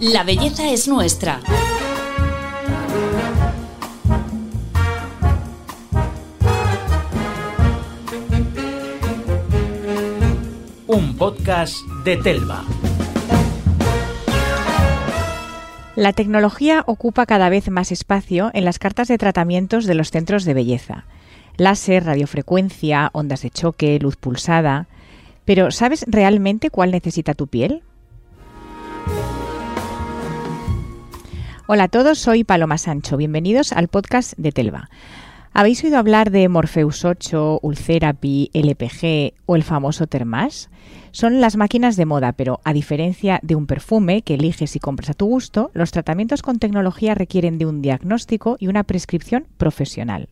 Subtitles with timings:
[0.00, 1.40] La belleza es nuestra.
[10.86, 12.64] Un podcast de Telva.
[15.96, 20.46] La tecnología ocupa cada vez más espacio en las cartas de tratamientos de los centros
[20.46, 21.04] de belleza.
[21.58, 24.86] Láser, radiofrecuencia, ondas de choque, luz pulsada.
[25.44, 27.82] Pero ¿sabes realmente cuál necesita tu piel?
[31.72, 33.16] Hola a todos, soy Paloma Sancho.
[33.16, 34.90] Bienvenidos al podcast de Telva.
[35.52, 40.68] ¿Habéis oído hablar de Morpheus 8, Ultherapy, LPG o el famoso Termas?
[41.12, 45.10] Son las máquinas de moda, pero a diferencia de un perfume que eliges y compras
[45.10, 50.28] a tu gusto, los tratamientos con tecnología requieren de un diagnóstico y una prescripción profesional.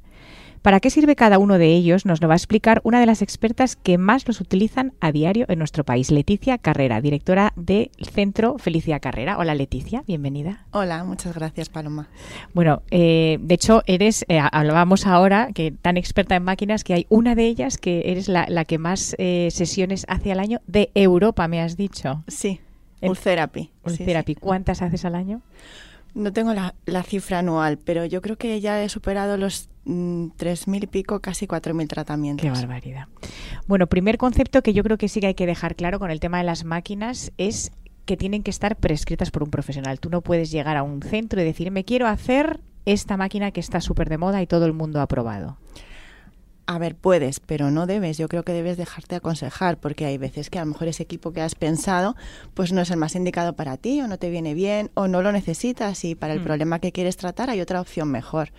[0.62, 2.04] ¿Para qué sirve cada uno de ellos?
[2.04, 5.46] Nos lo va a explicar una de las expertas que más los utilizan a diario
[5.48, 9.38] en nuestro país, Leticia Carrera, directora del Centro Felicia Carrera.
[9.38, 10.66] Hola Leticia, bienvenida.
[10.72, 12.08] Hola, muchas gracias Paloma.
[12.54, 17.06] Bueno, eh, de hecho eres, eh, hablábamos ahora, que tan experta en máquinas que hay
[17.08, 21.46] una de ellas que eres la, que más eh, sesiones hace al año de Europa,
[21.48, 22.24] me has dicho.
[22.26, 22.60] Sí,
[23.00, 23.70] Ultherapy.
[23.84, 24.34] Ultherapy.
[24.34, 25.40] ¿Cuántas haces al año?
[26.18, 30.66] No tengo la, cifra anual, pero yo creo que ya he superado los mm, tres
[30.66, 32.42] mil y pico, casi cuatro mil tratamientos.
[32.42, 33.06] Qué barbaridad.
[33.68, 36.18] Bueno, primer concepto que yo creo que sí que hay que dejar claro con el
[36.18, 37.70] tema de las máquinas es
[38.04, 40.00] que tienen que estar prescritas por un profesional.
[40.00, 43.60] Tú no puedes llegar a un centro y decir, me quiero hacer esta máquina que
[43.60, 45.58] está súper de moda y todo el mundo ha probado.
[46.70, 48.18] A ver, puedes, pero no debes.
[48.18, 51.32] Yo creo que debes dejarte aconsejar, porque hay veces que a lo mejor ese equipo
[51.32, 52.14] que has pensado,
[52.52, 55.22] pues no es el más indicado para ti, o no te viene bien, o no
[55.22, 56.44] lo necesitas, y para el mm.
[56.44, 58.52] problema que quieres tratar hay otra opción mejor.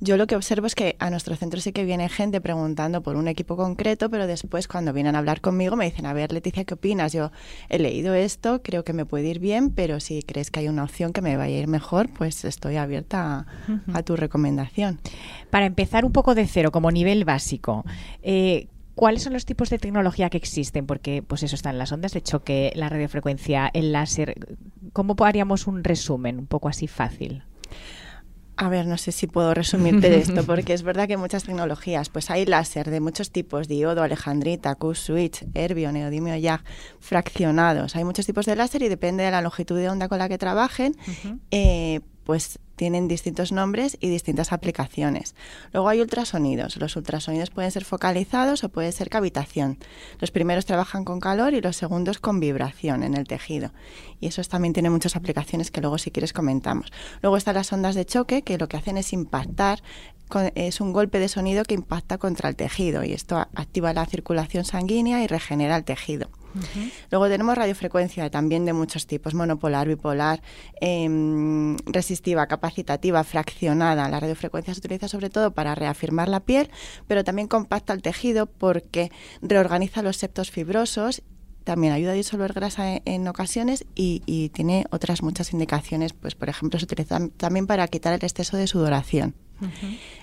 [0.00, 3.16] Yo lo que observo es que a nuestro centro sí que viene gente preguntando por
[3.16, 6.64] un equipo concreto, pero después cuando vienen a hablar conmigo me dicen, a ver, Leticia,
[6.64, 7.12] ¿qué opinas?
[7.12, 7.30] Yo
[7.68, 10.84] he leído esto, creo que me puede ir bien, pero si crees que hay una
[10.84, 13.46] opción que me vaya a ir mejor, pues estoy abierta
[13.92, 15.00] a, tu recomendación.
[15.50, 17.84] Para empezar un poco de cero, como nivel básico,
[18.22, 20.86] eh, ¿Cuáles son los tipos de tecnología que existen?
[20.86, 24.34] Porque, pues eso, están las ondas de choque, la radiofrecuencia, el láser.
[24.94, 27.42] ¿Cómo haríamos un resumen un poco así fácil?
[28.58, 32.30] A ver, no sé si puedo resumirte esto, porque es verdad que muchas tecnologías, pues
[32.30, 36.62] hay láser de muchos tipos, diodo, alejandrita, Q-switch, Herbio, neodimio YAG,
[36.98, 37.96] fraccionados.
[37.96, 40.38] Hay muchos tipos de láser y depende de la longitud de onda con la que
[40.38, 40.96] trabajen,
[41.50, 45.34] eh, pues tienen distintos nombres y distintas aplicaciones.
[45.72, 46.76] Luego hay ultrasonidos.
[46.76, 49.78] Los ultrasonidos pueden ser focalizados o puede ser cavitación.
[50.20, 53.72] Los primeros trabajan con calor y los segundos con vibración en el tejido.
[54.20, 56.92] Y eso también tiene muchas aplicaciones que luego si quieres comentamos.
[57.22, 59.82] Luego están las ondas de choque que lo que hacen es impactar
[60.54, 64.64] es un golpe de sonido que impacta contra el tejido y esto activa la circulación
[64.64, 66.28] sanguínea y regenera el tejido.
[67.10, 70.40] Luego tenemos radiofrecuencia también de muchos tipos, monopolar, bipolar,
[70.80, 74.08] em, resistiva, capacitativa, fraccionada.
[74.08, 76.68] La radiofrecuencia se utiliza sobre todo para reafirmar la piel,
[77.06, 81.22] pero también compacta el tejido porque reorganiza los septos fibrosos
[81.62, 86.78] también ayuda a disolver grasa en, ocasiones y, tiene otras muchas indicaciones, pues por ejemplo
[86.78, 89.34] se utiliza también para quitar el exceso de sudoración.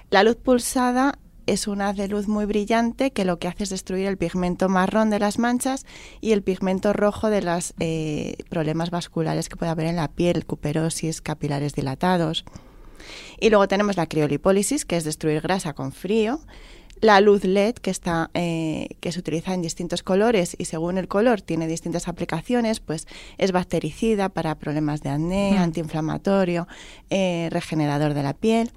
[0.10, 3.70] La luz pulsada es un haz de luz muy brillante que lo que hace es
[3.70, 5.86] destruir el pigmento marrón de las manchas
[6.22, 10.46] y el pigmento rojo de los eh, problemas vasculares que puede haber en la piel,
[10.46, 12.46] cuperosis, capilares dilatados.
[13.40, 16.40] Y luego tenemos la criolipólisis, que es destruir grasa con frío.
[17.02, 21.10] La luz LED, que, está, eh, que se utiliza en distintos colores y según el
[21.10, 26.68] color tiene distintas aplicaciones, pues es bactericida para problemas de acné, antiinflamatorio,
[27.10, 28.72] eh, regenerador de la piel.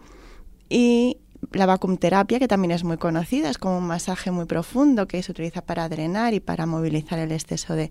[0.69, 1.19] Y
[1.53, 5.33] la vacumterapia, que también es muy conocida, es como un masaje muy profundo que se
[5.33, 7.91] utiliza para drenar y para movilizar el exceso de,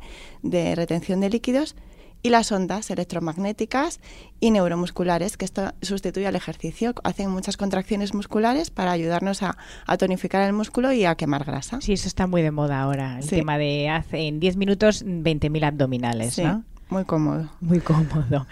[0.75, 1.75] retención de líquidos.
[2.21, 3.99] Y las ondas electromagnéticas
[4.39, 6.95] y neuromusculares, que esto sustituye al ejercicio.
[7.03, 9.57] Hacen muchas contracciones musculares para ayudarnos a,
[9.99, 11.81] tonificar el músculo y a quemar grasa.
[11.81, 13.19] Sí, eso está muy de moda ahora.
[13.19, 16.63] El tema de hace en 10 minutos 20.000 abdominales, ¿no?
[16.89, 17.49] Muy cómodo.
[17.61, 18.45] Muy cómodo.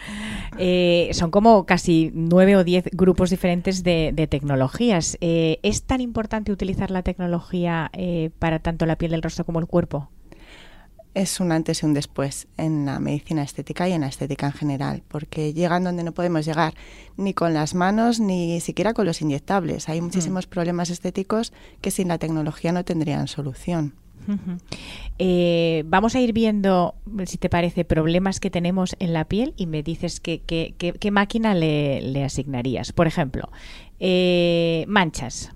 [0.57, 5.18] Eh, son como casi nueve o diez grupos diferentes de, tecnologías.
[5.21, 9.59] Eh, ¿Es tan importante utilizar la tecnología eh, para tanto la piel del rostro como
[9.59, 10.09] el cuerpo?
[11.13, 14.53] Es un antes y un después en la medicina estética y en la estética en
[14.53, 16.74] general, porque llegan donde no podemos llegar,
[17.18, 19.89] ni con las manos, ni siquiera con los inyectables.
[19.89, 20.50] Hay muchísimos mm.
[20.50, 23.94] problemas estéticos que sin la tecnología no tendrían solución.
[25.19, 26.95] Eh, vamos a ir viendo,
[27.25, 32.24] si te parece, problemas que tenemos en la piel y me dices qué máquina le,
[32.24, 32.92] asignarías.
[32.94, 33.50] Por ejemplo,
[34.00, 35.51] eh, manchas.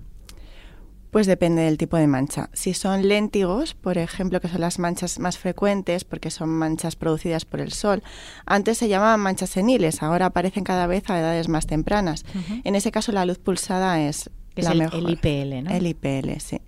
[1.10, 2.50] Pues depende del tipo de mancha.
[2.52, 7.46] Si son léntigos, por ejemplo, que son las manchas más frecuentes porque son manchas producidas
[7.46, 8.02] por el sol,
[8.44, 12.26] antes se llamaban manchas seniles, ahora aparecen cada vez a edades más tempranas.
[12.62, 14.98] En ese caso la luz pulsada es, la el, mejor.
[14.98, 15.70] El IPL, ¿no?
[15.70, 16.60] El IPL, sí.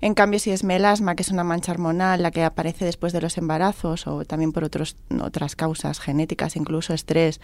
[0.00, 3.20] En cambio, si es melasma, que es una mancha hormonal, la que aparece después de
[3.20, 7.40] los embarazos o también por otros, otras causas genéticas, incluso estrés,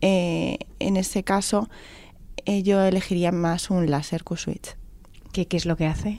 [0.00, 1.68] eh, en ese caso
[2.44, 4.76] eh, yo elegiría más un láser Q-Switch.
[5.32, 6.18] ¿Qué, ¿Qué es lo que hace?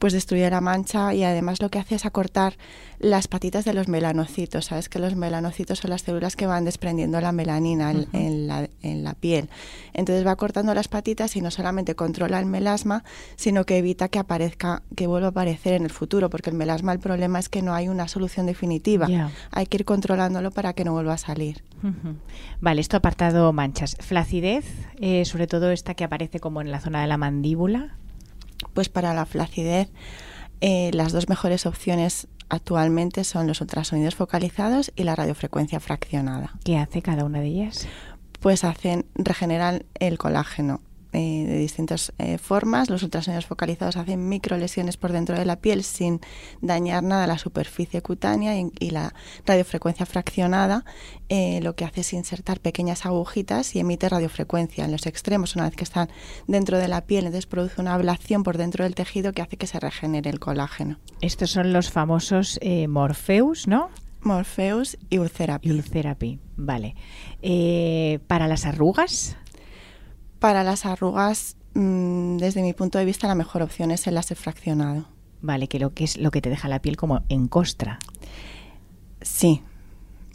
[0.00, 2.54] Pues destruye la mancha y además lo que hace es acortar
[2.98, 4.64] las patitas de los melanocitos.
[4.64, 9.50] Sabes que los melanocitos son las células que van desprendiendo la melanina en, la, piel.
[9.92, 13.04] Entonces va cortando las patitas y no solamente controla el melasma,
[13.36, 16.92] sino que evita que aparezca, que vuelva a aparecer en el futuro, porque el melasma
[16.94, 19.06] el problema es que no hay una solución definitiva.
[19.50, 21.62] Hay que ir controlándolo para que no vuelva a salir.
[22.62, 23.98] Vale, esto apartado manchas.
[24.00, 24.64] Flacidez,
[24.98, 27.99] eh, sobre todo esta que aparece como en la zona de la mandíbula.
[28.74, 29.90] Pues para la flacidez,
[30.60, 36.54] eh, las dos mejores opciones actualmente son los ultrasonidos focalizados y la radiofrecuencia fraccionada.
[36.64, 37.86] ¿Qué hace cada una de ellas?
[38.40, 40.80] Pues hacen, regeneran el colágeno.
[41.12, 42.88] Eh, de distintas eh, formas.
[42.88, 46.20] Los ultrasonidos focalizados hacen micro lesiones por dentro de la piel sin
[46.60, 49.12] dañar nada la superficie cutánea y, la
[49.44, 50.84] radiofrecuencia fraccionada
[51.28, 55.64] eh, lo que hace es insertar pequeñas agujitas y emite radiofrecuencia en los extremos una
[55.64, 56.08] vez que están
[56.46, 57.26] dentro de la piel.
[57.26, 60.98] Entonces produce una ablación por dentro del tejido que hace que se regenere el colágeno.
[61.20, 63.90] Estos son los famosos Morpheus, ¿no?
[64.22, 65.70] Morpheus y Ulcerapy.
[65.70, 66.94] Ulcerapy, vale.
[68.28, 69.36] ¿Para las arrugas?
[70.40, 74.36] Para las arrugas, mm, desde mi punto de vista, la mejor opción es el láser
[74.36, 75.06] fraccionado.
[75.42, 77.98] Vale, que lo que es lo que te deja la piel como en costra.
[79.20, 79.62] Sí.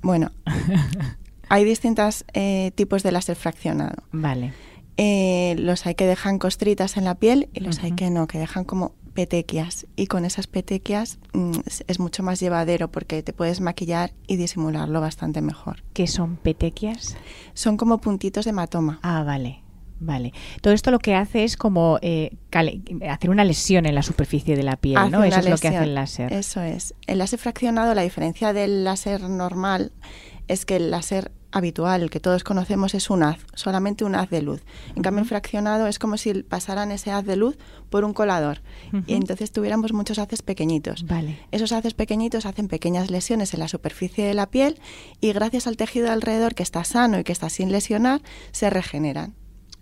[0.04, 0.32] Bueno,
[1.50, 4.04] hay distintos eh, tipos de láser fraccionado.
[4.12, 4.54] Vale.
[4.98, 8.38] Eh, los hay que dejan costritas en la piel y los hay que no, que
[8.38, 9.88] dejan como petequias.
[9.96, 11.52] Y con esas petequias mm,
[11.88, 15.84] es mucho más llevadero porque te puedes maquillar y disimularlo bastante mejor.
[15.94, 17.18] ¿Qué son petequias?
[17.56, 19.00] Son como puntitos de hematoma.
[19.02, 19.65] Ah, vale.
[20.06, 20.34] Vale.
[20.62, 22.38] Todo esto lo que hace es como eh,
[23.10, 25.24] hacer una lesión en la superficie de la piel, ¿no?
[25.24, 26.32] Eso es lo que hace el láser.
[26.32, 26.94] Eso es.
[27.08, 29.92] El láser fraccionado, la diferencia del láser normal
[30.48, 34.30] es que el láser habitual, el que todos conocemos, es un haz, solamente un haz
[34.30, 34.62] de luz.
[34.96, 37.58] En cambio, el fraccionado es como si pasaran ese haz de luz
[37.90, 38.62] por un colador
[39.08, 41.06] y entonces tuviéramos muchos haces pequeñitos.
[41.06, 41.40] Vale.
[41.52, 44.80] Esos haces pequeñitos hacen pequeñas lesiones en la superficie de la piel
[45.22, 48.22] y gracias al tejido alrededor que está sano y que está sin lesionar,
[48.52, 49.34] se regeneran.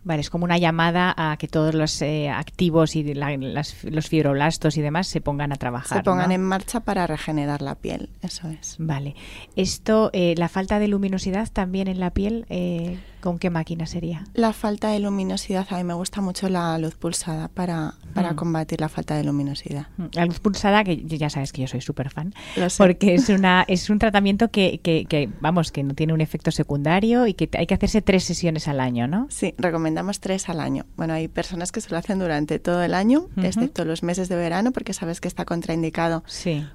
[0.04, 4.82] Vale, es como una llamada a que todos los eh, activos y los fibroblastos y
[4.82, 6.00] demás se pongan a trabajar.
[6.00, 8.76] Se pongan en marcha para regenerar la piel, eso es.
[8.80, 9.16] Vale.
[9.56, 14.26] Esto, eh, la falta de luminosidad también en la piel, eh, ¿Con qué máquina sería?
[14.34, 18.36] La falta de luminosidad, a mí me gusta mucho la luz pulsada para, para mm.
[18.36, 19.88] combatir la falta de luminosidad.
[19.96, 22.34] Mm, la luz pulsada, que ya sabes que yo soy súper fan,
[22.78, 27.26] porque es, una, es un tratamiento que, que, vamos, que no tiene un efecto secundario
[27.26, 29.28] y que hay que hacerse tres sesiones al año, ¿no?
[29.30, 30.86] Sí, recomendamos tres al año.
[30.98, 34.36] Bueno, hay personas que se lo hacen durante todo el año, excepto los meses de
[34.36, 36.26] verano, porque sabes que está contraindicado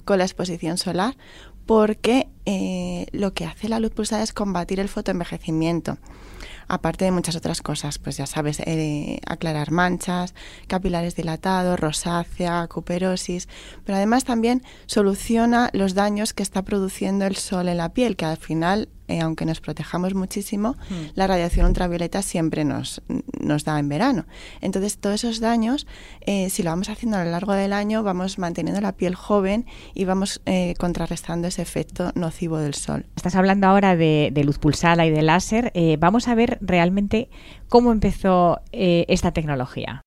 [0.07, 1.15] con la exposición solar,
[1.67, 5.99] porque eh, lo que hace la luz pulsada es combatir el fotoenvejecimiento
[6.69, 10.35] aparte de muchas otras cosas, pues ya sabes, eh, aclarar manchas,
[10.67, 13.49] capilares dilatados, rosácea, cuperosis,
[13.85, 18.27] pero además también soluciona los daños que está produciendo el sol en la piel, que
[18.27, 21.13] al final eh, aunque nos protejamos muchísimo, hmm.
[21.15, 23.03] la radiación ultravioleta siempre nos,
[23.41, 24.27] nos da en verano.
[24.61, 25.87] Entonces, todos esos daños,
[26.21, 29.67] eh, si lo vamos haciendo a lo largo del año, vamos manteniendo la piel joven
[29.95, 33.07] y vamos eh, contrarrestando ese efecto nocivo del sol.
[33.17, 35.73] Estás hablando ahora de, de luz pulsada y de láser.
[35.99, 37.31] vamos a ver realmente
[37.69, 40.03] cómo empezó esta tecnología.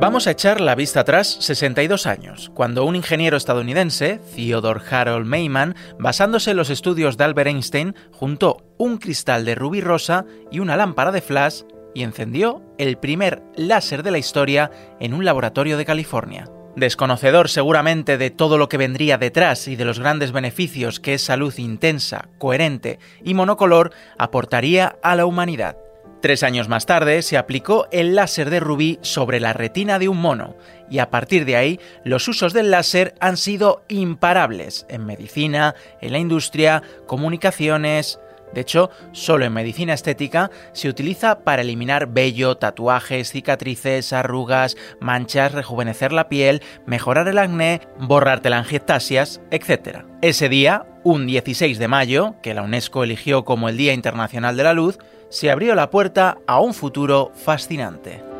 [0.00, 5.74] Vamos a echar la vista atrás 62 años, cuando un ingeniero estadounidense, Theodore Harold Mayman,
[5.98, 10.78] basándose en los estudios de Albert Einstein, juntó un cristal de rubí rosa y una
[10.78, 11.64] lámpara de flash
[11.94, 16.48] y encendió el primer láser de la historia en un laboratorio de California.
[16.76, 21.36] Desconocedor seguramente de todo lo que vendría detrás y de los grandes beneficios que esa
[21.36, 25.76] luz intensa, coherente y monocolor aportaría a la humanidad.
[26.20, 30.18] Tres años más tarde se aplicó el láser de rubí sobre la retina de un
[30.18, 30.54] mono
[30.90, 36.12] y a partir de ahí los usos del láser han sido imparables en medicina, en
[36.12, 38.20] la industria, comunicaciones...
[38.54, 45.52] De hecho, solo en medicina estética se utiliza para eliminar vello, tatuajes, cicatrices, arrugas, manchas,
[45.52, 50.04] rejuvenecer la piel, mejorar el acné, borrar telangiectasias, etc.
[50.22, 54.64] Ese día, un 16 de mayo, que la UNESCO eligió como el Día Internacional de
[54.64, 58.30] la Luz, se abrió la puerta a un futuro fascinante.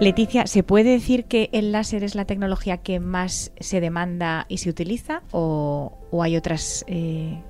[0.00, 4.58] Leticia, ¿se puede decir que el láser es la tecnología que más se demanda y
[4.58, 7.40] se utiliza o, hay otras eh,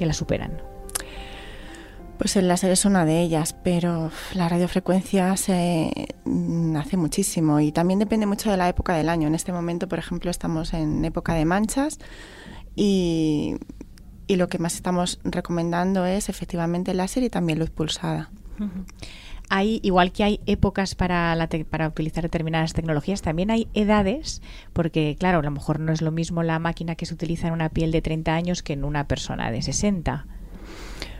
[0.00, 0.62] que la superan?
[2.16, 5.90] Pues el láser es una de ellas, pero la radiofrecuencia se
[6.74, 9.28] hace muchísimo y también depende mucho de la época del año.
[9.28, 11.98] En este momento, por ejemplo, estamos en época de manchas
[12.74, 13.56] y,
[14.28, 18.30] lo que más estamos recomendando es efectivamente el láser y también luz pulsada.
[19.50, 21.36] Hay, igual que hay épocas para,
[21.68, 24.40] para utilizar determinadas tecnologías, también hay edades,
[24.72, 27.52] porque claro, a lo mejor no es lo mismo la máquina que se utiliza en
[27.52, 30.26] una piel de 30 años que en una persona de 60.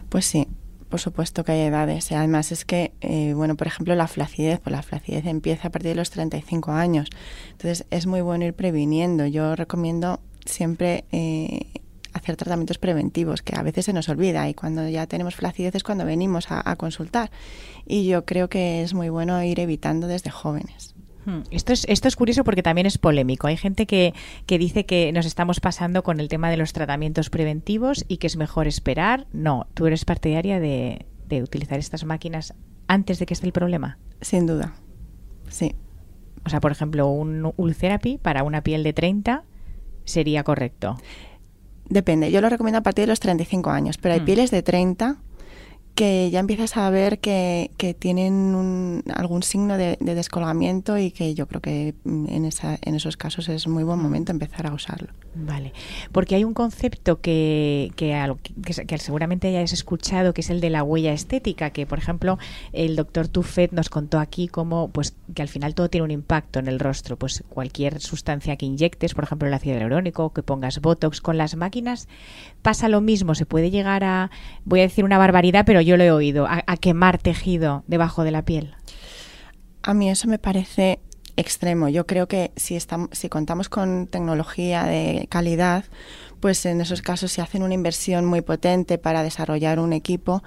[0.08, 0.46] Pues sí,
[0.90, 2.10] por supuesto que hay edades.
[2.12, 5.90] Además es que, eh, bueno, por ejemplo, la flacidez, pues la flacidez empieza a partir
[5.90, 7.08] de los 35 años.
[7.52, 9.26] Entonces es muy bueno ir previniendo.
[9.26, 11.69] Yo recomiendo siempre eh,
[12.12, 15.82] hacer tratamientos preventivos, que a veces se nos olvida y cuando ya tenemos flacidez es
[15.82, 17.30] cuando venimos a consultar.
[17.86, 20.94] Y yo creo que es muy bueno ir evitando desde jóvenes.
[21.26, 21.40] Hmm.
[21.50, 23.46] Esto es, esto es curioso porque también es polémico.
[23.46, 24.14] Hay gente que,
[24.46, 28.26] que dice que nos estamos pasando con el tema de los tratamientos preventivos y que
[28.26, 29.26] es mejor esperar.
[29.32, 32.54] No, ¿tú eres partidaria de, de utilizar estas máquinas
[32.86, 33.98] antes de que esté el problema?
[34.20, 34.74] Sin duda,
[35.48, 35.74] sí.
[36.44, 39.44] O sea, por ejemplo, un Ultherapy para una piel de 30
[40.04, 40.96] sería correcto.
[41.90, 44.24] Depende, yo lo recomiendo a partir de los 35 años, pero hay hmm.
[44.24, 45.16] pieles de 30
[46.00, 51.46] que ya empiezas a ver que, que tienen algún signo de, descolgamiento y que yo
[51.46, 55.12] creo que mm, en, esa, en esos casos es muy buen momento empezar a usarlo.
[55.34, 55.74] Vale,
[56.10, 58.16] porque hay un concepto que, que,
[58.64, 62.38] que, seguramente hayáis escuchado, que es el de la huella estética, que por ejemplo
[62.72, 66.58] el doctor Tuffet nos contó aquí cómo pues, que al final todo tiene un impacto
[66.58, 70.80] en el rostro, pues cualquier sustancia que inyectes, por ejemplo el ácido hialurónico, que pongas
[70.80, 72.08] Botox con las máquinas,
[72.62, 74.30] pasa lo mismo, se puede llegar a,
[74.64, 78.30] voy a decir una barbaridad, pero yo lo he oído, a, quemar tejido debajo de
[78.30, 78.74] la piel.
[79.82, 81.00] A mí eso me parece
[81.36, 81.88] extremo.
[81.88, 85.84] Yo creo que si, estamos, si contamos con tecnología de calidad,
[86.40, 90.42] pues en esos casos se hacen una inversión muy potente para desarrollar un equipo,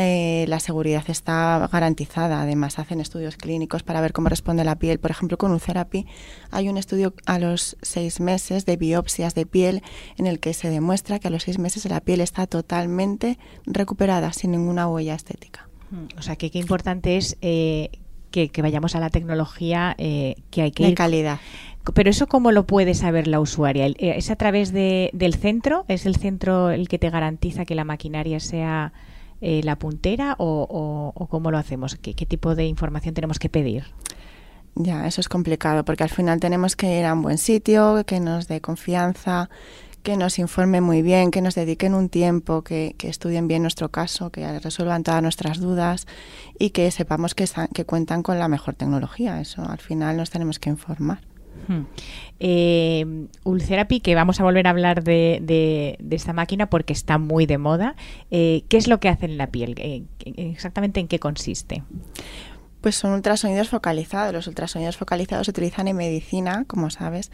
[0.00, 2.42] eh, la seguridad está garantizada.
[2.42, 4.98] Además, hacen estudios clínicos para ver cómo responde la piel.
[4.98, 6.06] Por ejemplo, con Ulcerapi
[6.50, 9.82] hay un estudio a los seis meses de biopsias de piel
[10.16, 14.32] en el que se demuestra que a los seis meses la piel está totalmente recuperada,
[14.32, 15.68] sin ninguna huella estética.
[16.18, 17.90] O sea, que qué importante es eh,
[18.30, 21.40] que, vayamos a la tecnología eh, que hay que de calidad.
[21.94, 23.86] Pero eso cómo lo puede saber la usuaria?
[23.98, 25.84] ¿Es a través de, del centro?
[25.88, 28.92] ¿Es el centro el que te garantiza que la maquinaria sea
[29.40, 31.96] eh, la puntera o, cómo lo hacemos?
[31.96, 33.84] ¿Qué, tipo de información tenemos que pedir?
[34.74, 38.20] Ya, eso es complicado porque al final tenemos que ir a un buen sitio, que
[38.20, 39.50] nos dé confianza,
[40.02, 44.30] que nos informe muy bien, que nos dediquen un tiempo, que, estudien bien nuestro caso,
[44.30, 46.06] que resuelvan todas nuestras dudas
[46.58, 49.40] y que sepamos que cuentan con la mejor tecnología.
[49.40, 51.27] Eso al final nos tenemos que informar.
[52.40, 57.58] Eh, Ulcerapi, que vamos a volver a hablar de, esta máquina porque está muy de
[57.58, 57.96] moda.
[58.30, 59.74] Eh, ¿Qué es lo que hace en la piel?
[59.78, 61.82] Eh, ¿Exactamente en qué consiste?
[62.80, 64.32] Pues son ultrasonidos focalizados.
[64.32, 67.32] Los ultrasonidos focalizados se utilizan en medicina, como sabes,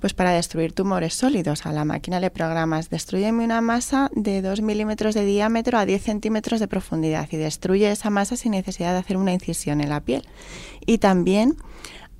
[0.00, 1.66] pues para destruir tumores sólidos.
[1.66, 6.02] A la máquina le programas, destruyeme una masa de 2 milímetros de diámetro a 10
[6.02, 10.00] centímetros de profundidad y destruye esa masa sin necesidad de hacer una incisión en la
[10.00, 10.22] piel.
[10.86, 11.58] Y también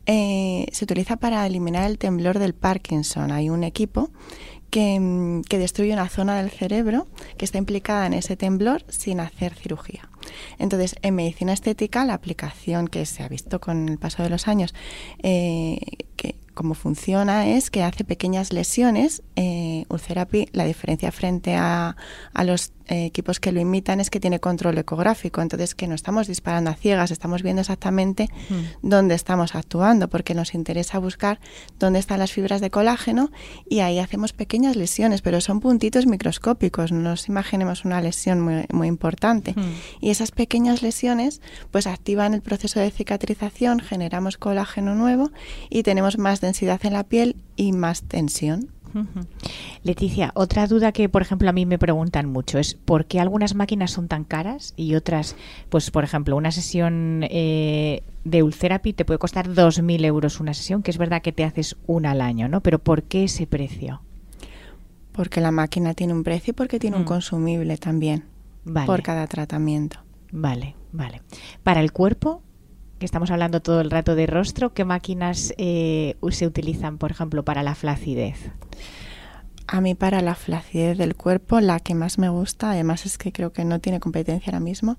[0.07, 3.33] eh, se utiliza para eliminar el temblor del Parkinson.
[3.33, 4.11] Hay un equipo
[4.71, 9.21] que, mm, que, destruye una zona del cerebro que está implicada en ese temblor sin
[9.21, 10.09] hacer cirugía.
[10.59, 14.49] Entonces, en medicina estética, la aplicación que se ha visto con el paso de los
[14.49, 14.75] años,
[15.23, 15.79] eh,
[16.57, 19.23] cómo funciona es que hace pequeñas lesiones.
[19.37, 21.97] Eh, Ulcerapi, la diferencia frente a,
[22.33, 25.97] a los eh, equipos que lo imitan es que tiene control ecográfico, entonces que no
[25.97, 28.89] estamos disparando a ciegas, estamos viendo exactamente mm.
[28.89, 31.41] dónde estamos actuando, porque nos interesa buscar
[31.81, 33.33] dónde están las fibras de colágeno
[33.69, 38.67] y ahí hacemos pequeñas lesiones, pero son puntitos microscópicos, no nos imaginemos una lesión muy,
[38.73, 39.53] muy importante.
[39.57, 39.75] Mm.
[40.01, 41.41] Y esas pequeñas lesiones
[41.73, 45.33] pues activan el proceso de cicatrización, generamos colágeno nuevo
[45.71, 48.71] y tenemos más densidad en la piel y más tensión.
[49.83, 53.55] Leticia, otra duda que, por ejemplo, a mí me preguntan mucho es por qué algunas
[53.55, 55.37] máquinas son tan caras y otras,
[55.69, 60.83] pues, por ejemplo, una sesión eh, de Ulcerapi te puede costar 2.000 euros una sesión,
[60.83, 62.63] que es verdad que te haces una al año, ¿no?
[62.63, 64.01] Pero ¿por qué ese precio?
[65.13, 67.07] Porque la máquina tiene un precio y porque tiene un mm.
[67.07, 68.25] consumible también
[68.87, 69.99] por cada tratamiento.
[70.33, 71.23] Vale, vale.
[71.63, 72.43] Para el cuerpo,
[72.99, 77.45] que estamos hablando todo el rato de rostro, ¿qué máquinas eh, se utilizan, por ejemplo,
[77.45, 78.51] para la flacidez?
[79.67, 83.33] A mí para la flacidez del cuerpo, la que más me gusta, además es que
[83.33, 84.97] creo que no tiene competencia ahora mismo,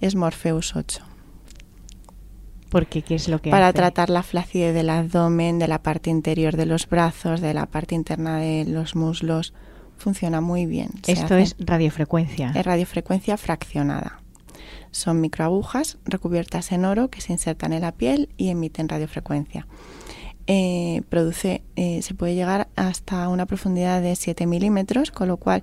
[0.00, 1.02] es Morpheus 8.
[2.70, 3.76] Porque qué es lo que Para hace?
[3.76, 7.94] tratar la flacidez del abdomen, de la parte interior de los brazos, de la parte
[7.94, 9.54] interna de los muslos,
[9.96, 10.90] funciona muy bien.
[11.06, 12.52] Esto es radiofrecuencia.
[12.54, 14.20] es radiofrecuencia fraccionada.
[14.96, 19.66] Son microagujas recubiertas en oro que se insertan en la piel y emiten radiofrecuencia.
[20.46, 25.60] Eh, produce, eh, se puede llegar hasta una profundidad de 7 milímetros, con lo cual,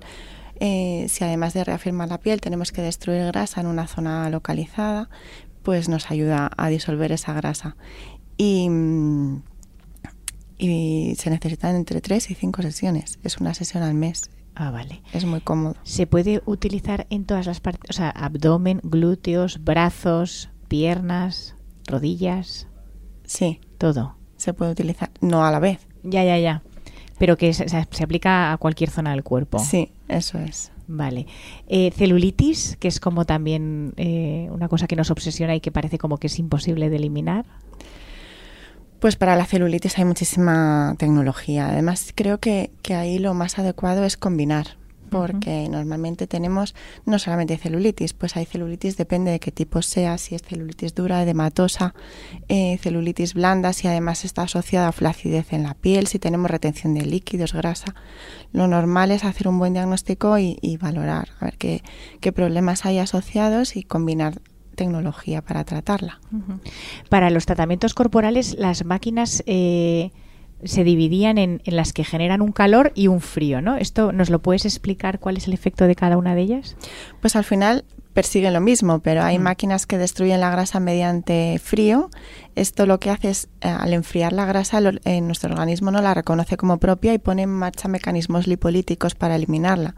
[0.60, 5.10] eh, si además de reafirmar la piel tenemos que destruir grasa en una zona localizada,
[5.64, 7.76] pues nos ayuda a disolver esa grasa.
[8.36, 8.70] Y,
[10.58, 13.18] y se necesitan entre 3 y 5 sesiones.
[13.24, 14.30] Es una sesión al mes.
[14.54, 15.02] Ah, vale.
[15.12, 15.74] Es muy cómodo.
[15.82, 21.56] Se puede utilizar en todas las partes, o sea, abdomen, glúteos, brazos, piernas,
[21.86, 22.68] rodillas,
[23.24, 24.16] Sí, todo.
[24.36, 25.86] se puede utilizar, no a la vez.
[26.02, 26.62] Ya, ya, ya.
[27.18, 29.58] Pero que se, aplica a cualquier zona del cuerpo.
[29.58, 30.72] Sí, eso es.
[30.86, 31.26] Vale.
[31.66, 35.96] Eh, celulitis, que es como también eh, una cosa que nos obsesiona y que parece
[35.96, 37.46] como que es imposible de eliminar.
[39.04, 41.68] Pues para la celulitis hay muchísima tecnología.
[41.68, 44.78] Además, creo que, que ahí lo más adecuado es combinar,
[45.10, 50.34] porque normalmente tenemos no solamente celulitis, pues hay celulitis, depende de qué tipo sea, si
[50.34, 51.94] es celulitis dura, edematosa,
[52.48, 56.94] eh, celulitis blanda, si además está asociada a flacidez en la piel, si tenemos retención
[56.94, 57.94] de líquidos, grasa.
[58.52, 61.82] Lo normal es hacer un buen diagnóstico y, y valorar, a ver qué,
[62.22, 64.40] qué problemas hay asociados y combinar
[64.74, 66.20] tecnología para tratarla.
[67.08, 70.10] Para los tratamientos corporales, las máquinas eh,
[70.62, 73.76] se dividían en, en las que generan un calor y un frío, ¿no?
[73.76, 76.76] ¿Esto nos lo puedes explicar cuál es el efecto de cada una de ellas?
[77.20, 79.42] Pues al final persiguen lo mismo, pero hay Mm.
[79.42, 82.10] máquinas que destruyen la grasa mediante frío.
[82.54, 86.00] Esto lo que hace es, eh, al enfriar la grasa, lo- eh, nuestro organismo no
[86.00, 89.96] la reconoce como propia y pone en marcha mecanismos lipolíticos para eliminarla.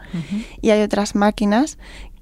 [0.62, 1.76] Y hay otras máquinas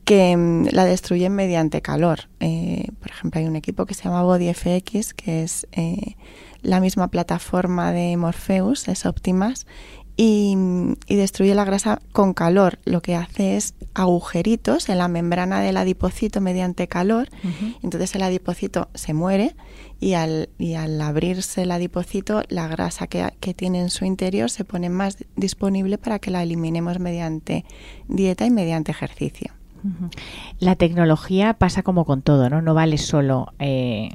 [0.04, 2.28] que mm, la destruyen mediante calor.
[2.40, 6.16] Eh, por ejemplo, hay un equipo que se llama BodyFX, que es eh,
[6.62, 9.66] la misma plataforma de Morpheus, es Optimas,
[10.16, 12.78] y, mm, y destruye la grasa con calor.
[12.84, 17.28] Lo que hace es agujeritos en la membrana del adipocito mediante calor.
[17.82, 19.56] Entonces el adipocito se muere
[20.00, 24.50] y al, y al abrirse el adipocito, la grasa que, que tiene en su interior
[24.50, 27.64] se pone más disponible para que la eliminemos mediante
[28.08, 29.52] dieta y mediante ejercicio.
[30.58, 32.62] La tecnología pasa como con todo, ¿no?
[32.62, 34.10] No vale solo eh,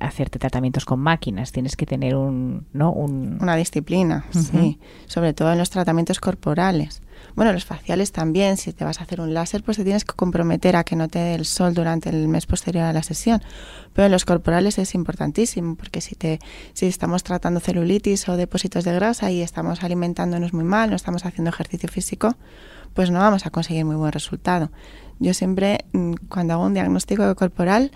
[0.00, 2.92] hacerte tratamientos con máquinas, tienes que tener un, ¿no?
[2.92, 4.78] Un, Una disciplina, sí.
[5.06, 7.02] Sobre todo en los tratamientos corporales.
[7.34, 8.56] Bueno, los faciales también.
[8.56, 11.08] Si te vas a hacer un láser, pues te tienes que comprometer a que no
[11.08, 13.42] te dé el sol durante el mes posterior a la sesión.
[13.92, 16.40] Pero los corporales es importantísimo, porque si, te,
[16.72, 21.24] si estamos tratando celulitis o depósitos de grasa y estamos alimentándonos muy mal, no estamos
[21.24, 22.36] haciendo ejercicio físico,
[22.94, 24.70] pues no vamos a conseguir muy buen resultado.
[25.20, 27.90] Yo siempre, mm, cuando hago un diagnóstico corporal,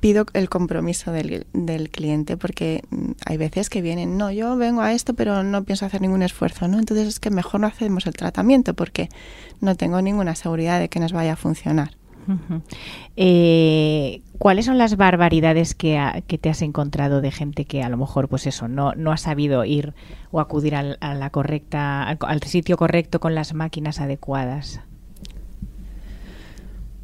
[0.00, 4.80] pido el compromiso del, del cliente porque mm, hay veces que vienen, no, yo vengo
[4.80, 6.78] a esto pero no pienso hacer ningún esfuerzo, ¿no?
[6.78, 9.08] Entonces es que mejor no hacemos el tratamiento porque
[9.60, 11.96] no tengo ninguna seguridad de que nos vaya a funcionar.
[13.16, 17.88] Eh, ¿Cuáles son las barbaridades que, ha- que te has encontrado de gente que a
[17.88, 19.94] lo mejor, pues eso, no, no ha sabido ir
[20.30, 24.80] o acudir al, a la correcta, al, al sitio correcto con las máquinas adecuadas?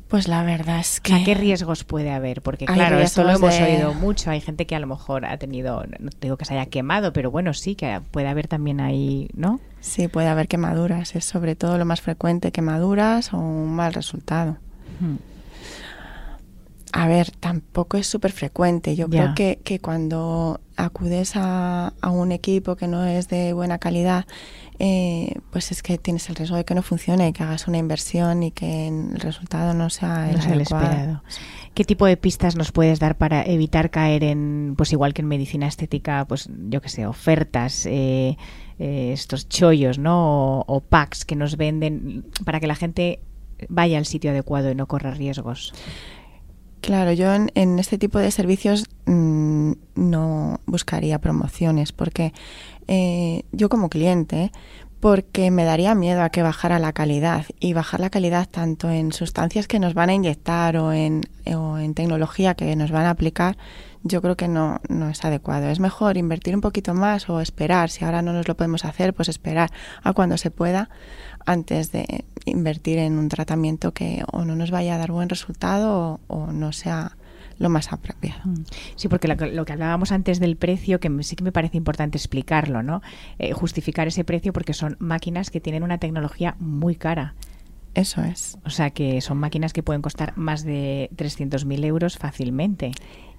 [0.08, 1.12] Pues la verdad es O que...
[1.14, 2.40] sea, ¿Qué riesgos puede haber?
[2.42, 4.30] Porque claro, esto lo hemos de- oído mucho.
[4.30, 7.30] Hay gente que a lo mejor ha tenido, no digo que se haya quemado, pero
[7.30, 9.60] bueno, sí, que puede haber también ahí, ¿no?
[9.80, 14.58] Sí, puede haber quemaduras, es sobre todo lo más frecuente, quemaduras o un mal resultado.
[15.00, 15.16] Hmm.
[16.92, 18.94] A ver, tampoco es súper frecuente.
[18.94, 23.78] Yo creo que, que cuando acudes a, a un equipo que no es de buena
[23.78, 24.26] calidad,
[24.78, 28.42] eh, pues es que tienes el riesgo de que no funcione, que hagas una inversión
[28.42, 30.84] y que el resultado no sea el No sea el adecuado.
[30.84, 31.22] esperado.
[31.74, 35.28] ¿Qué tipo de pistas nos puedes dar para evitar caer en, pues igual que en
[35.28, 38.36] medicina estética, pues yo qué sé, ofertas, eh,
[38.78, 40.60] eh, estos chollos, ¿no?
[40.60, 43.20] O, o packs que nos venden para que la gente
[43.68, 45.72] vaya al sitio adecuado y no corra riesgos.
[46.84, 52.34] Claro, yo en, este tipo de servicios mm, no buscaría promociones porque
[52.88, 54.52] eh, yo como cliente,
[55.00, 59.12] porque me daría miedo a que bajara la calidad y bajar la calidad tanto en
[59.12, 61.22] sustancias que nos van a inyectar o en,
[61.56, 63.56] o en tecnología que nos van a aplicar,
[64.04, 65.68] yo creo que no, no es adecuado.
[65.68, 69.14] Es mejor invertir un poquito más o esperar, si ahora no nos lo podemos hacer,
[69.14, 69.70] pues esperar
[70.02, 70.90] a cuando se pueda
[71.46, 76.20] antes de invertir en un tratamiento que o no nos vaya a dar buen resultado
[76.28, 77.16] o, o no sea
[77.58, 78.40] lo más apropiado.
[78.44, 78.64] Mm.
[78.96, 82.82] Sí, porque lo, que hablábamos antes del precio, que sí que me parece importante explicarlo,
[82.82, 83.02] ¿no?
[83.38, 87.34] Eh, justificar ese precio porque son máquinas que tienen una tecnología muy cara.
[87.94, 88.58] Eso es.
[88.64, 92.92] O sea que son máquinas que pueden costar más de 300.000 euros fácilmente.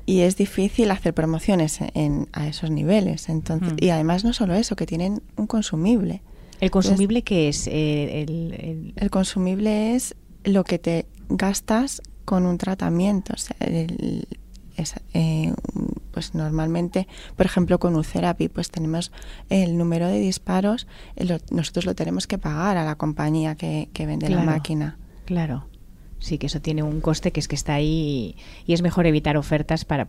[0.05, 3.29] Y es difícil hacer promociones en, a esos niveles.
[3.29, 3.83] Entonces, mm.
[3.83, 6.21] Y además no solo eso, que tienen un consumible.
[6.59, 7.67] ¿El consumible qué es?
[7.67, 9.09] Eh, el, el...
[9.09, 13.33] consumible es lo que te gastas con un tratamiento.
[13.33, 13.55] O sea,
[15.13, 15.53] eh,
[16.11, 19.11] pues normalmente, por ejemplo, con Ulcerapi, pues tenemos
[19.49, 24.29] el número de disparos, eh, nosotros lo tenemos que pagar a la compañía que, vende
[24.29, 24.97] la máquina.
[25.25, 25.67] Claro.
[26.25, 28.35] Sí, que eso tiene un coste que es que está ahí
[28.65, 30.07] y, es mejor evitar ofertas para,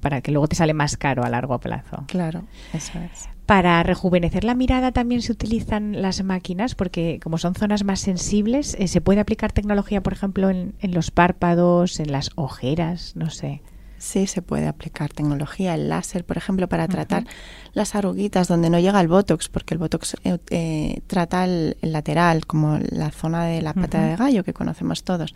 [0.00, 2.04] para que luego te sale más caro a largo plazo.
[2.06, 3.28] Claro, eso es.
[3.44, 8.76] Para rejuvenecer la mirada también se utilizan las máquinas porque como son zonas más sensibles,
[8.78, 13.60] eh, se puede aplicar tecnología, por ejemplo, en, los párpados, en las ojeras, no sé.
[13.98, 17.24] Sí, se puede aplicar tecnología, el láser, por ejemplo, para tratar
[17.72, 22.46] las arruguitas donde no llega el botox, porque el botox eh, eh, trata el, lateral,
[22.46, 25.34] como la zona de la pata de gallo que conocemos todos.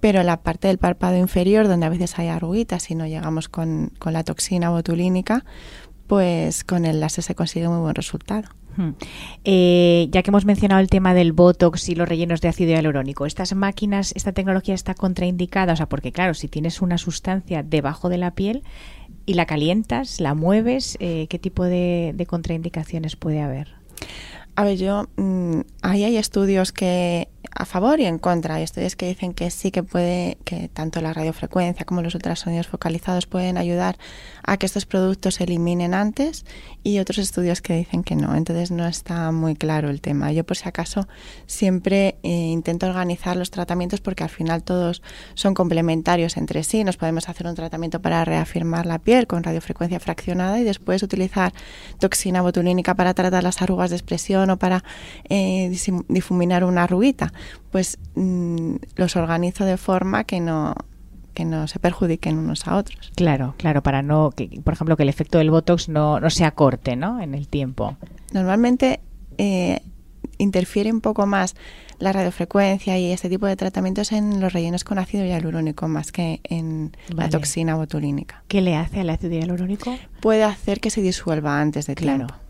[0.00, 3.92] Pero la parte del párpado inferior, donde a veces hay arruguitas y no llegamos con,
[4.00, 5.44] con la toxina botulínica,
[6.08, 8.48] pues con el láser se consigue muy buen resultado.
[8.76, 8.90] Hmm.
[9.44, 13.26] Eh, ya que hemos mencionado el tema del Botox y los rellenos de ácido hialurónico,
[13.26, 15.72] ¿estas máquinas, esta tecnología está contraindicada?
[15.72, 18.62] O sea, porque claro, si tienes una sustancia debajo de la piel
[19.26, 23.74] y la calientas, la mueves, eh, ¿qué tipo de, contraindicaciones puede haber?
[24.54, 28.56] A ver, yo, mm, ahí hay estudios que a favor y en contra.
[28.56, 32.66] Hay estudios que dicen que sí que puede, que tanto la radiofrecuencia como los ultrasonidos
[32.66, 33.96] focalizados pueden ayudar
[34.44, 36.44] a que estos productos se eliminen antes
[36.82, 38.34] y otros estudios que dicen que no.
[38.34, 40.32] Entonces no está muy claro el tema.
[40.32, 41.06] Yo por si acaso
[41.46, 45.02] siempre eh, intento organizar los tratamientos porque al final todos
[45.34, 46.84] son complementarios entre sí.
[46.84, 51.52] Nos podemos hacer un tratamiento para reafirmar la piel con radiofrecuencia fraccionada y después utilizar
[51.98, 54.84] toxina botulínica para tratar las arrugas de expresión o para
[55.28, 55.70] eh,
[56.08, 57.32] difuminar una arruguita
[57.72, 60.74] pues mm, los organizo de forma que no
[61.32, 63.10] que no se perjudiquen unos a otros.
[63.14, 66.44] Claro, claro, para no, que, por ejemplo, que el efecto del Botox no, no se
[66.44, 67.20] acorte ¿no?
[67.20, 67.96] en el tiempo.
[68.32, 69.00] Normalmente
[69.38, 69.80] eh,
[70.38, 71.54] interfiere un poco más
[71.98, 76.40] la radiofrecuencia y este tipo de tratamientos en los rellenos con ácido hialurónico más que
[76.44, 78.42] en la toxina botulínica.
[78.48, 79.96] ¿Qué le hace al ácido hialurónico?
[80.20, 82.26] Puede hacer que se disuelva antes de claro.
[82.26, 82.41] tiempo.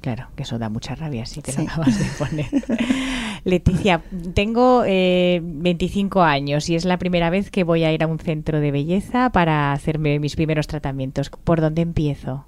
[0.00, 2.46] Claro, que eso da mucha rabia si te lo acabas de poner.
[3.44, 4.02] Leticia,
[4.34, 8.18] tengo eh, 25 años y es la primera vez que voy a ir a un
[8.18, 11.30] centro de belleza para hacerme mis primeros tratamientos.
[11.30, 12.44] ¿Por dónde empiezo?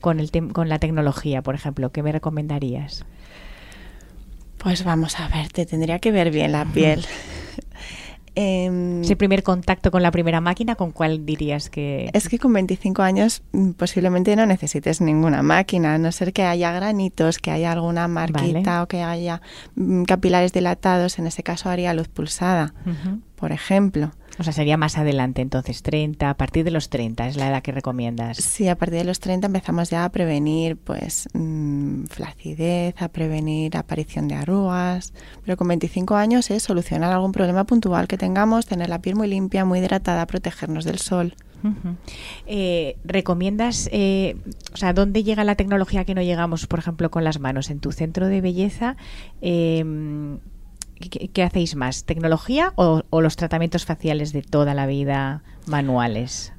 [0.00, 3.04] Con, el con la tecnología, por ejemplo, ¿qué me recomendarías?
[4.58, 7.04] Pues vamos a ver, te tendría que ver bien la piel.
[8.36, 12.10] Eh, Ese primer contacto con la primera máquina, ¿con cuál dirías que...?
[12.12, 16.44] Es que con 25 años mm, posiblemente no necesites ninguna máquina, a no ser que
[16.44, 19.40] haya granitos, que haya alguna marquita o que haya
[19.74, 21.18] mm, capilares dilatados.
[21.18, 22.74] En ese caso haría luz pulsada,
[23.36, 24.12] por ejemplo.
[24.38, 27.62] O sea, sería más adelante, entonces 30, a partir de los 30 es la edad
[27.62, 28.36] que recomiendas.
[28.36, 33.76] Sí, a partir de los 30 empezamos ya a prevenir pues mm, flacidez, a prevenir
[33.76, 35.12] aparición de arrugas,
[35.44, 39.28] pero con 25 años es solucionar algún problema puntual que tengamos, tener la piel muy
[39.28, 41.34] limpia, muy hidratada, protegernos del sol.
[42.46, 44.36] Eh, ¿Recomiendas, eh,
[44.72, 47.70] o sea, dónde llega la tecnología que no llegamos, por ejemplo, con las manos?
[47.70, 48.96] ¿En tu centro de belleza?
[49.40, 49.84] Eh,
[50.98, 52.04] ¿Qué, hacéis más?
[52.04, 56.52] ¿Tecnología o, los tratamientos faciales de toda la vida manuales?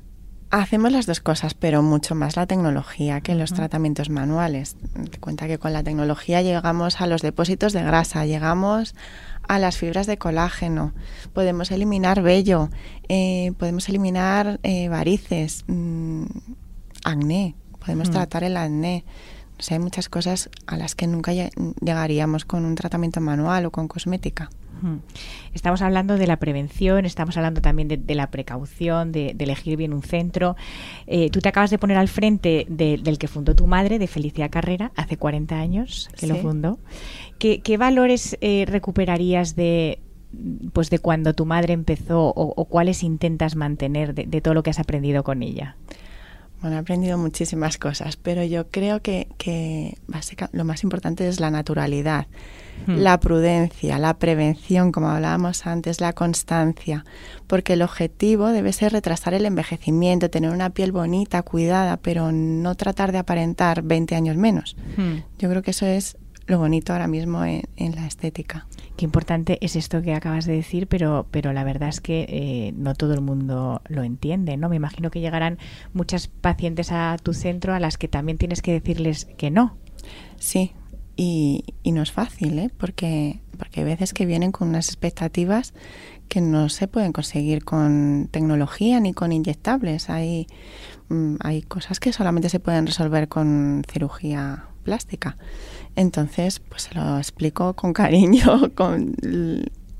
[0.49, 4.77] Hacemos las dos cosas, pero mucho más la tecnología que los tratamientos manuales.
[5.11, 8.95] Te cuenta que con la tecnología llegamos a los depósitos de grasa, llegamos
[9.47, 10.93] a las fibras de colágeno,
[11.33, 12.69] podemos eliminar vello,
[13.09, 16.25] eh, podemos eliminar eh, varices, mm,
[17.03, 19.03] acné, podemos tratar el acné
[19.69, 24.49] hay muchas cosas a las que nunca llegaríamos con un tratamiento manual o con cosmética.
[25.53, 30.03] Estamos hablando de la prevención, estamos hablando también de, la precaución, de, elegir bien un
[30.03, 30.55] centro.
[31.07, 34.49] Eh, tú te acabas de poner al frente del que fundó tu madre, de Felicia
[34.49, 36.79] Carrera, hace 40 años que lo fundó.
[37.39, 39.99] ¿Qué, valores eh, recuperarías de,
[40.73, 44.79] pues de cuando tu madre empezó o, cuáles intentas mantener de, todo lo que has
[44.79, 45.75] aprendido con ella?
[46.61, 49.97] Bueno, he aprendido muchísimas cosas, pero yo creo que, que
[50.51, 52.25] lo más importante es la naturalidad,
[52.87, 52.95] hmm.
[52.95, 57.05] la prudencia, la prevención, como hablábamos antes, la constancia,
[57.45, 62.73] porque el objetivo debe ser retrasar el envejecimiento, tener una piel bonita, cuidada, pero no
[62.75, 64.75] tratar de aparentar 20 años menos.
[64.97, 65.17] Hmm.
[65.37, 68.67] Yo creo que eso es lo bonito ahora mismo en, la estética.
[68.95, 72.73] Qué importante es esto que acabas de decir, pero, pero la verdad es que eh,
[72.75, 74.69] no todo el mundo lo entiende, ¿no?
[74.69, 75.59] Me imagino que llegarán
[75.93, 79.75] muchas pacientes a tu centro a las que también tienes que decirles que no.
[80.37, 80.71] Sí,
[81.17, 82.71] y, y no es fácil, ¿eh?
[82.77, 85.73] Porque, porque hay veces que vienen con unas expectativas
[86.27, 90.09] que no se pueden conseguir con tecnología ni con inyectables.
[90.09, 90.47] Hay,
[91.09, 95.37] mm, hay cosas que solamente se pueden resolver con cirugía plástica.
[95.97, 99.15] Entonces, pues se lo explico con cariño, con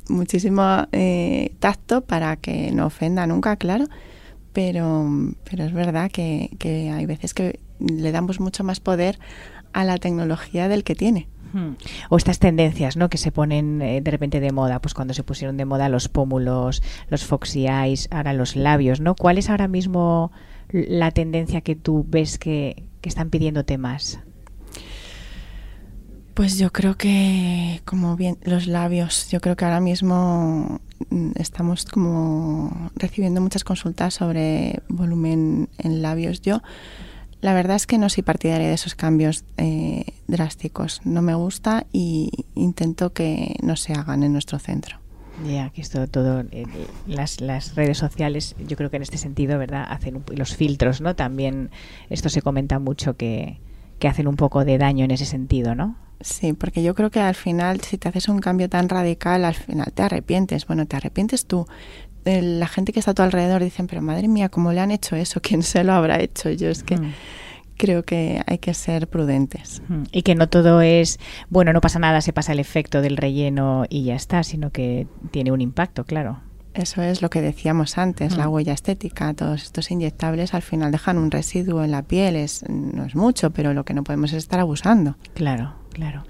[0.08, 3.86] muchísimo eh, tacto para que no ofenda nunca, claro.
[4.54, 5.08] Pero,
[5.50, 6.52] pero es verdad que,
[6.94, 9.18] hay veces que le damos mucho más poder
[9.74, 11.28] a la tecnología del que tiene.
[12.10, 13.10] O estas tendencias, ¿no?
[13.10, 16.08] Que se ponen eh, de repente de moda, pues cuando se pusieron de moda los
[16.08, 19.16] pómulos, los foxy eyes, ahora los labios, ¿no?
[19.16, 20.32] ¿Cuál es ahora mismo
[20.70, 24.20] la tendencia que tú ves que, que están pidiéndote más?
[26.38, 31.86] Pues yo creo que, como bien, los labios, yo creo que ahora mismo mm, estamos
[31.86, 36.44] como recibiendo muchas consultas sobre volumen en labios.
[36.44, 36.62] Yo
[37.42, 41.02] la verdad es que no soy partidaria de esos cambios eh, drásticos.
[41.06, 45.00] No me gusta y intento que no se hagan en nuestro centro.
[45.44, 46.68] Ya, que esto todo, eh,
[47.08, 49.88] las, las, redes sociales, yo creo que en este sentido, ¿verdad?
[49.90, 51.16] Hacen los filtros, ¿no?
[51.16, 51.72] También
[52.12, 53.58] esto se comenta mucho que,
[54.00, 55.96] que hacen un poco de daño en ese sentido, ¿no?
[56.20, 59.54] Sí, porque yo creo que al final, si te haces un cambio tan radical, al
[59.54, 60.66] final te arrepientes.
[60.66, 61.68] Bueno, te arrepientes tú,
[62.26, 65.16] la gente que está a tu alrededor dicen, pero madre mía, ¿cómo le han hecho
[65.16, 65.40] eso?
[65.44, 66.50] ¿Quién se lo habrá hecho?
[66.50, 66.98] Yo es que...
[67.78, 69.84] creo que hay que ser prudentes.
[70.12, 73.86] Y que no todo es, bueno, no pasa nada, se pasa el efecto del relleno
[73.88, 76.40] y ya está, sino que tiene un impacto, claro.
[76.78, 79.34] Eso es lo que decíamos antes, la huella estética.
[79.34, 82.36] Todos estos inyectables al final dejan un residuo en la piel.
[82.36, 85.16] Es, no es mucho, pero lo que no podemos es estar abusando.
[85.34, 86.26] Claro, Claro.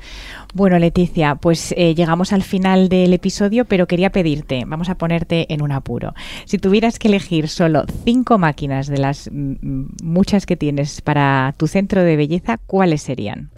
[0.54, 5.54] Bueno, Leticia, pues eh, llegamos al final del episodio, pero quería pedirte, vamos a ponerte
[5.54, 6.14] en un apuro.
[6.46, 12.02] Si tuvieras que elegir solo cinco máquinas de las muchas que tienes para tu centro
[12.04, 13.52] de belleza, ¿cuáles serían?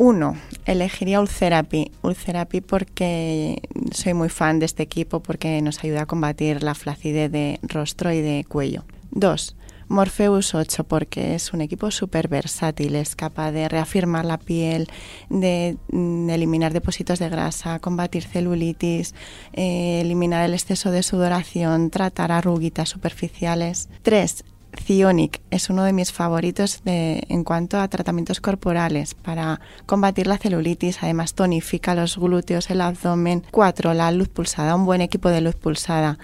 [0.00, 0.34] Uno,
[0.64, 1.92] elegiría Ulcerapi.
[2.00, 3.60] Ulcerapi porque
[3.92, 8.10] soy muy fan de este equipo porque nos ayuda a combatir la flacidez de rostro
[8.10, 8.86] y de cuello.
[9.10, 9.56] Dos,
[9.88, 14.86] Morpheus 8 porque es un equipo súper versátil, es capaz de reafirmar la piel,
[15.28, 19.14] de, mm, eliminar depósitos de grasa, combatir celulitis,
[19.52, 23.90] eh, eliminar el exceso de sudoración, tratar arruguitas superficiales.
[24.00, 24.44] 3.
[24.76, 31.02] Cionic es uno de mis favoritos en cuanto a tratamientos corporales para combatir la celulitis.
[31.02, 33.44] Además, tonifica los glúteos, el abdomen.
[33.50, 33.94] 4.
[33.94, 36.18] La luz pulsada, un buen equipo de luz pulsada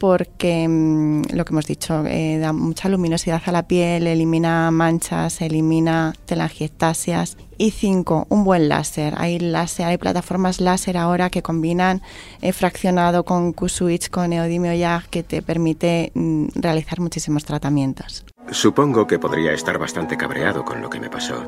[0.00, 5.40] porque mm, lo que hemos dicho, eh, da mucha luminosidad a la piel, elimina manchas,
[5.42, 7.36] elimina telangiectasias.
[7.58, 9.12] Y cinco, un buen láser.
[9.18, 12.00] Hay láser, hay plataformas láser ahora que combinan
[12.40, 18.24] eh, fraccionado con Q-Switch, con Neodimio YAG, que te permite mm, realizar muchísimos tratamientos.
[18.50, 21.46] Supongo que podría estar bastante cabreado con lo que me pasó.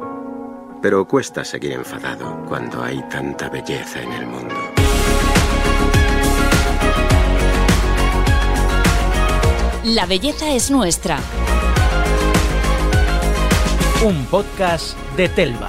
[0.83, 4.82] Pero cuesta seguir enfadado cuando hay tanta belleza en el mundo.
[9.85, 11.19] La belleza es nuestra.
[14.07, 15.69] Un podcast de Telva.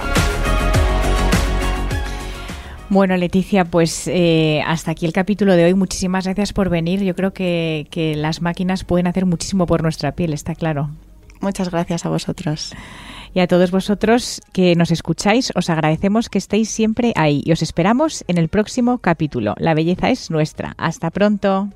[2.90, 5.74] Bueno, Leticia, pues eh, hasta aquí el capítulo de hoy.
[5.74, 7.02] Muchísimas gracias por venir.
[7.02, 10.90] Yo creo que, que las máquinas pueden hacer muchísimo por nuestra piel, está claro.
[11.40, 12.72] Muchas gracias a vosotros.
[13.34, 17.62] Y a todos vosotros que nos escucháis, os agradecemos que estéis siempre ahí y os
[17.62, 19.56] esperamos en el próximo capítulo.
[19.58, 20.76] La belleza es nuestra.
[20.78, 21.70] Hasta pronto.